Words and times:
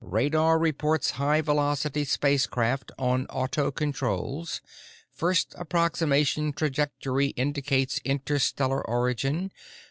RADAR 0.03 0.57
REPORTS 0.57 1.11
HIGH 1.11 1.41
VELOCITY 1.41 2.05
SPACECRAFT 2.05 2.91
ON 2.97 3.27
AUTOCONTROLS. 3.29 4.59
FIRST 5.13 5.53
APPROXIMATION 5.59 6.53
TRAJECTORY 6.53 7.27
INDICATES 7.37 7.99
INTERSTELLAR 8.03 8.81
ORIGIN. 8.89 9.51